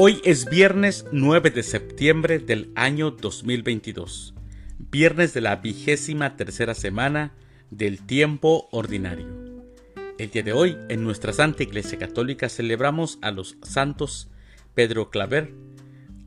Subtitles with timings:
[0.00, 4.32] Hoy es viernes 9 de septiembre del año 2022,
[4.78, 7.34] viernes de la vigésima tercera semana
[7.72, 9.26] del tiempo ordinario.
[10.16, 14.30] El día de hoy, en nuestra Santa Iglesia Católica, celebramos a los santos
[14.72, 15.52] Pedro Claver,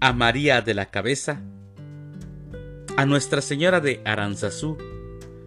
[0.01, 1.41] a María de la Cabeza,
[2.97, 4.77] a Nuestra Señora de Aranzazú,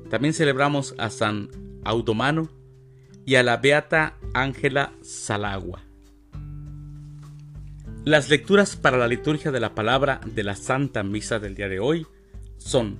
[0.09, 1.51] también celebramos a San
[1.85, 2.49] Audomano
[3.27, 5.84] y a la Beata Ángela Salagua.
[8.05, 11.81] Las lecturas para la liturgia de la palabra de la Santa Misa del día de
[11.81, 12.07] hoy
[12.59, 12.99] son,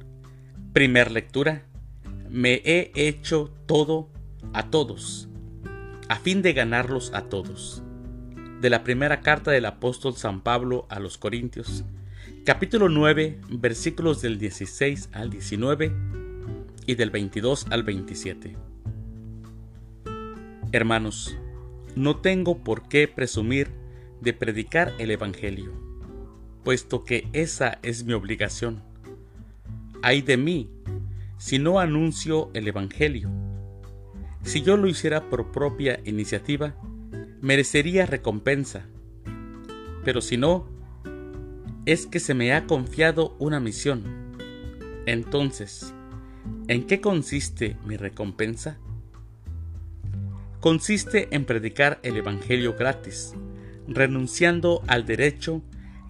[0.73, 1.67] primer lectura,
[2.31, 4.09] me he hecho todo
[4.55, 5.29] a todos,
[6.09, 7.83] a fin de ganarlos a todos.
[8.63, 11.85] De la primera carta del apóstol San Pablo a los Corintios,
[12.47, 15.93] capítulo 9, versículos del 16 al 19
[16.87, 18.57] y del 22 al 27.
[20.73, 21.37] Hermanos,
[21.95, 23.84] no tengo por qué presumir
[24.21, 25.73] de predicar el Evangelio,
[26.63, 28.83] puesto que esa es mi obligación.
[30.03, 30.71] Ay de mí,
[31.39, 33.31] si no anuncio el Evangelio.
[34.43, 36.75] Si yo lo hiciera por propia iniciativa,
[37.41, 38.87] merecería recompensa.
[40.05, 40.67] Pero si no,
[41.87, 44.05] es que se me ha confiado una misión.
[45.07, 45.93] Entonces,
[46.69, 48.79] ¿en qué consiste mi recompensa?
[50.61, 53.35] Consiste en predicar el Evangelio gratis,
[53.89, 55.63] renunciando al derecho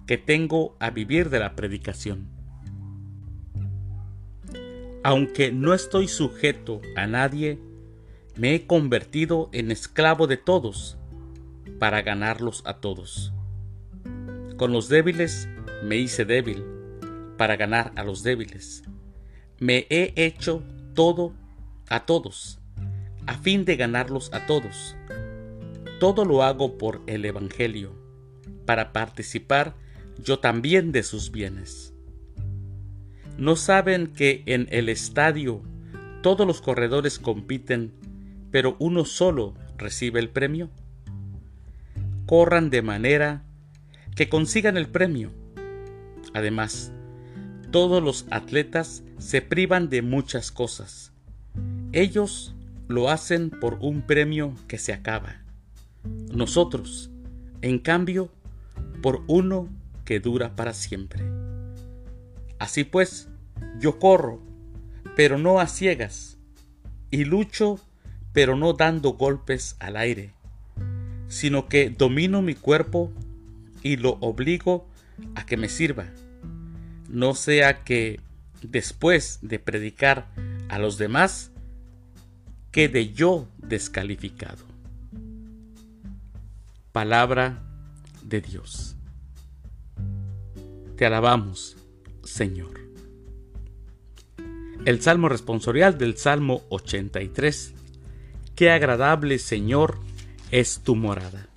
[0.07, 2.27] que tengo a vivir de la predicación.
[5.03, 7.59] Aunque no estoy sujeto a nadie,
[8.35, 10.97] me he convertido en esclavo de todos
[11.79, 13.33] para ganarlos a todos.
[14.57, 15.47] Con los débiles
[15.83, 16.63] me hice débil
[17.37, 18.83] para ganar a los débiles.
[19.59, 21.33] Me he hecho todo
[21.89, 22.59] a todos,
[23.27, 24.95] a fin de ganarlos a todos
[25.99, 27.95] todo lo hago por el Evangelio,
[28.65, 29.75] para participar
[30.23, 31.93] yo también de sus bienes.
[33.37, 35.61] ¿No saben que en el estadio
[36.21, 37.93] todos los corredores compiten,
[38.51, 40.69] pero uno solo recibe el premio?
[42.25, 43.43] Corran de manera
[44.15, 45.31] que consigan el premio.
[46.33, 46.91] Además,
[47.71, 51.13] todos los atletas se privan de muchas cosas.
[51.91, 52.55] Ellos
[52.87, 55.44] lo hacen por un premio que se acaba
[56.31, 57.09] nosotros,
[57.61, 58.29] en cambio,
[59.01, 59.69] por uno
[60.03, 61.23] que dura para siempre.
[62.59, 63.29] Así pues,
[63.79, 64.41] yo corro,
[65.15, 66.37] pero no a ciegas,
[67.11, 67.79] y lucho,
[68.33, 70.33] pero no dando golpes al aire,
[71.27, 73.11] sino que domino mi cuerpo
[73.81, 74.87] y lo obligo
[75.35, 76.05] a que me sirva,
[77.09, 78.19] no sea que
[78.61, 80.27] después de predicar
[80.69, 81.51] a los demás,
[82.71, 84.74] quede yo descalificado
[86.95, 87.61] palabra
[88.23, 88.95] de Dios.
[90.95, 91.75] Te alabamos,
[92.23, 92.79] Señor.
[94.85, 97.73] El Salmo responsorial del Salmo 83.
[98.55, 99.99] Qué agradable, Señor,
[100.51, 101.49] es tu morada.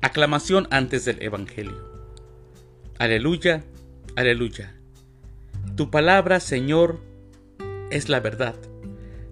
[0.00, 2.06] Aclamación antes del Evangelio.
[3.00, 3.64] Aleluya,
[4.14, 4.76] aleluya.
[5.74, 7.00] Tu palabra, Señor,
[7.90, 8.54] es la verdad.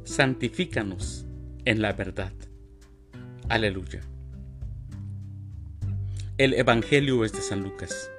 [0.03, 1.25] Santifícanos
[1.65, 2.33] en la verdad.
[3.53, 4.01] Aleluya.
[6.39, 8.11] El Evangelio es de San Lucas.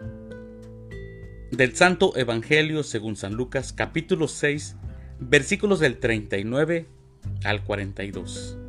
[1.50, 4.76] Del Santo Evangelio según San Lucas, capítulo 6,
[5.20, 6.86] versículos del 39
[7.46, 8.60] al 42.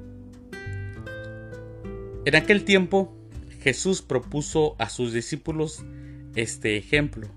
[2.24, 3.14] En aquel tiempo,
[3.60, 5.84] Jesús propuso a sus discípulos
[6.34, 7.28] este ejemplo.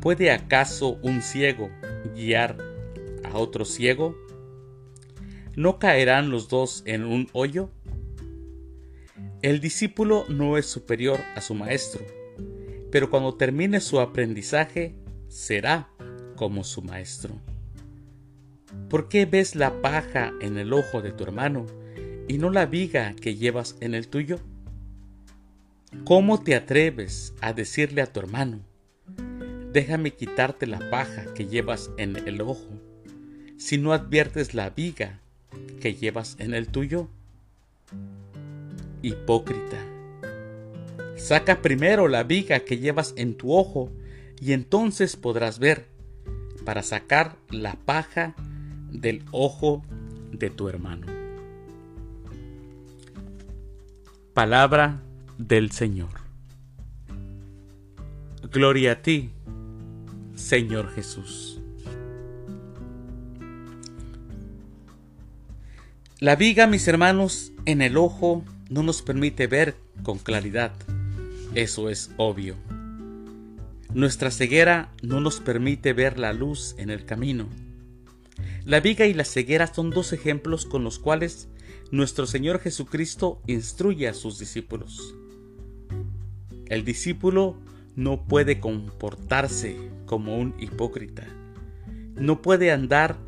[0.00, 1.68] ¿Puede acaso un ciego
[2.14, 2.58] guiar
[3.24, 4.14] a otro ciego?
[5.58, 7.72] ¿No caerán los dos en un hoyo?
[9.42, 12.00] El discípulo no es superior a su maestro,
[12.92, 14.94] pero cuando termine su aprendizaje
[15.26, 15.88] será
[16.36, 17.40] como su maestro.
[18.88, 21.66] ¿Por qué ves la paja en el ojo de tu hermano
[22.28, 24.38] y no la viga que llevas en el tuyo?
[26.04, 28.60] ¿Cómo te atreves a decirle a tu hermano,
[29.72, 32.80] déjame quitarte la paja que llevas en el ojo,
[33.56, 35.20] si no adviertes la viga
[35.80, 37.08] que llevas en el tuyo?
[39.02, 39.78] hipócrita.
[41.16, 43.90] Saca primero la viga que llevas en tu ojo
[44.40, 45.86] y entonces podrás ver
[46.64, 48.34] para sacar la paja
[48.90, 49.82] del ojo
[50.32, 51.06] de tu hermano.
[54.34, 55.02] Palabra
[55.38, 56.28] del Señor.
[58.52, 59.30] Gloria a ti,
[60.36, 61.60] Señor Jesús.
[66.20, 70.72] La viga, mis hermanos, en el ojo no nos permite ver con claridad.
[71.54, 72.56] Eso es obvio.
[73.94, 77.46] Nuestra ceguera no nos permite ver la luz en el camino.
[78.64, 81.46] La viga y la ceguera son dos ejemplos con los cuales
[81.92, 85.14] nuestro Señor Jesucristo instruye a sus discípulos.
[86.66, 87.60] El discípulo
[87.94, 91.28] no puede comportarse como un hipócrita.
[92.16, 93.18] No puede andar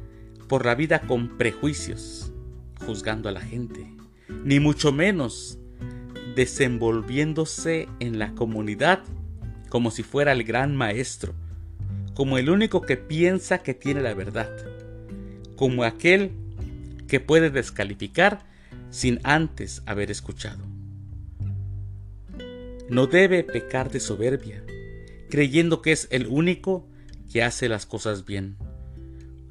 [0.48, 2.32] por la vida con prejuicios,
[2.86, 3.86] juzgando a la gente,
[4.44, 5.58] ni mucho menos
[6.34, 9.02] desenvolviéndose en la comunidad
[9.68, 11.34] como si fuera el gran maestro,
[12.14, 14.50] como el único que piensa que tiene la verdad,
[15.56, 16.32] como aquel
[17.06, 18.44] que puede descalificar
[18.90, 20.64] sin antes haber escuchado.
[22.88, 24.64] No debe pecar de soberbia,
[25.30, 26.88] creyendo que es el único
[27.32, 28.56] que hace las cosas bien,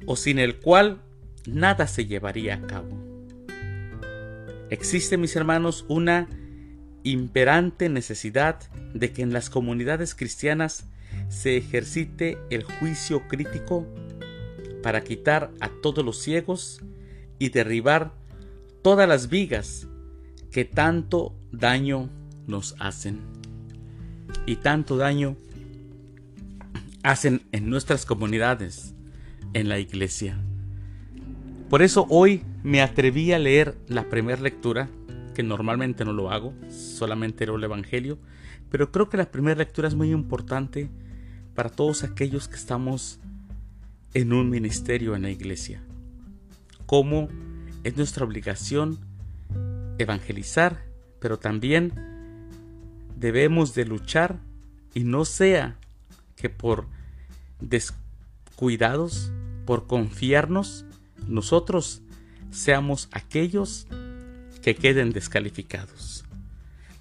[0.04, 1.00] o sin el cual
[1.46, 3.09] nada se llevaría a cabo.
[4.70, 6.28] Existe, mis hermanos, una
[7.02, 8.60] imperante necesidad
[8.94, 10.86] de que en las comunidades cristianas
[11.28, 13.86] se ejercite el juicio crítico
[14.82, 16.80] para quitar a todos los ciegos
[17.38, 18.14] y derribar
[18.82, 19.88] todas las vigas
[20.50, 22.08] que tanto daño
[22.46, 23.20] nos hacen
[24.46, 25.36] y tanto daño
[27.02, 28.94] hacen en nuestras comunidades,
[29.54, 30.38] en la iglesia.
[31.70, 34.88] Por eso hoy me atreví a leer la primera lectura
[35.36, 38.18] que normalmente no lo hago, solamente leo el Evangelio,
[38.70, 40.90] pero creo que la primera lectura es muy importante
[41.54, 43.20] para todos aquellos que estamos
[44.14, 45.80] en un ministerio en la iglesia.
[46.86, 47.28] Cómo
[47.84, 48.98] es nuestra obligación
[49.98, 50.82] evangelizar,
[51.20, 51.92] pero también
[53.16, 54.40] debemos de luchar
[54.92, 55.76] y no sea
[56.34, 56.88] que por
[57.60, 59.30] descuidados,
[59.66, 60.84] por confiarnos,
[61.26, 62.02] nosotros
[62.50, 63.86] seamos aquellos
[64.62, 66.24] que queden descalificados.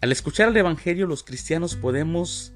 [0.01, 2.53] Al escuchar el Evangelio los cristianos podemos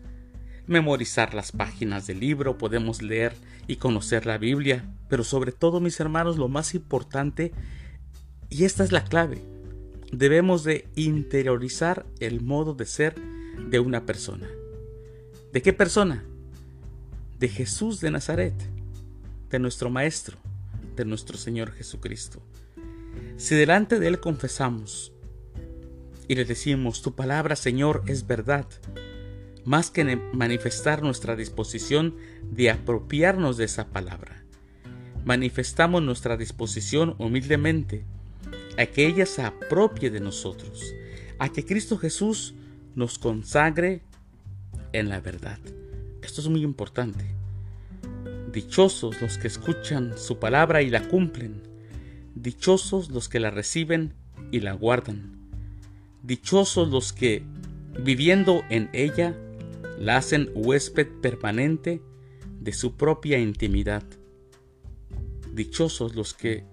[0.67, 3.33] memorizar las páginas del libro, podemos leer
[3.67, 7.51] y conocer la Biblia, pero sobre todo mis hermanos lo más importante,
[8.49, 9.41] y esta es la clave,
[10.11, 13.15] debemos de interiorizar el modo de ser
[13.69, 14.47] de una persona.
[15.51, 16.23] ¿De qué persona?
[17.39, 18.53] De Jesús de Nazaret,
[19.49, 20.37] de nuestro Maestro,
[20.95, 22.41] de nuestro Señor Jesucristo.
[23.37, 25.13] Si delante de Él confesamos
[26.27, 28.67] y le decimos, tu palabra, Señor, es verdad,
[29.65, 30.03] más que
[30.33, 34.43] manifestar nuestra disposición de apropiarnos de esa palabra,
[35.25, 38.05] manifestamos nuestra disposición humildemente
[38.77, 40.93] a que ella se apropie de nosotros,
[41.39, 42.55] a que Cristo Jesús
[42.95, 44.01] nos consagre
[44.91, 45.59] en la verdad.
[46.21, 47.25] Esto es muy importante.
[48.53, 51.73] Dichosos los que escuchan su palabra y la cumplen
[52.35, 54.13] Dichosos los que la reciben
[54.51, 55.37] y la guardan.
[56.23, 57.43] Dichosos los que,
[58.03, 59.35] viviendo en ella,
[59.99, 62.01] la hacen huésped permanente
[62.59, 64.03] de su propia intimidad.
[65.53, 66.65] Dichosos los que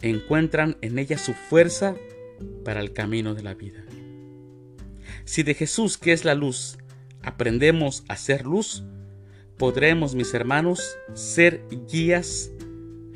[0.00, 1.96] encuentran en ella su fuerza
[2.64, 3.84] para el camino de la vida.
[5.24, 6.78] Si de Jesús, que es la luz,
[7.22, 8.84] aprendemos a ser luz,
[9.60, 12.50] podremos, mis hermanos, ser guías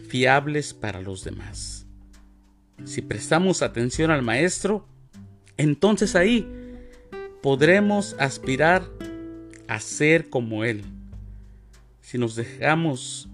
[0.08, 1.84] fiables para los demás
[2.84, 4.86] si prestamos atención al Maestro,
[5.56, 6.46] entonces ahí
[7.42, 8.90] podremos aspirar
[9.68, 10.84] a ser como Él.
[12.00, 13.28] Si nos dejamos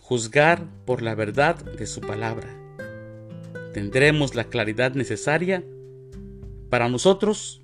[0.00, 2.48] juzgar por la verdad de su palabra,
[3.72, 5.64] tendremos la claridad necesaria
[6.70, 7.62] para nosotros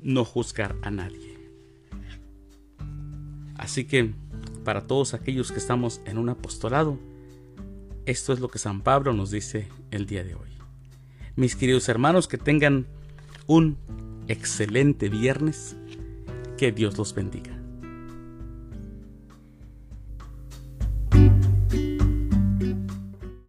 [0.00, 1.29] no juzgar a nadie.
[3.70, 4.12] Así que
[4.64, 6.98] para todos aquellos que estamos en un apostolado,
[8.04, 10.50] esto es lo que San Pablo nos dice el día de hoy.
[11.36, 12.88] Mis queridos hermanos, que tengan
[13.46, 13.78] un
[14.26, 15.76] excelente viernes.
[16.58, 17.59] Que Dios los bendiga.